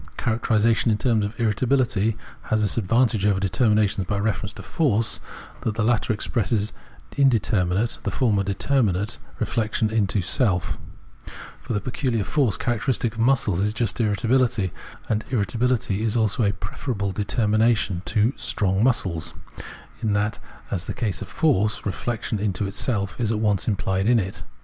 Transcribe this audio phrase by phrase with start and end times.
[0.17, 2.15] Characterisation ui terms of irritabihty
[2.49, 5.19] has this advantage over determination by reference to" force,"
[5.61, 6.73] that the latter expresses
[7.17, 10.79] inde terminate, the former determinate reflection into self;
[11.23, 14.71] 270 Phenomenology of Mind for the peculiar force characteristic of muscles is just irritabihty;
[15.07, 19.35] and irritabihty is also a preferable deter mination to" strong muscles/'
[20.01, 20.39] in that,
[20.71, 24.41] as in the case of force, reflection into self is at once imphed in it.